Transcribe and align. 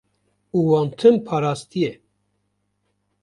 û 0.57 0.59
wan 0.69 0.87
tim 0.99 1.15
parastiye. 1.27 1.93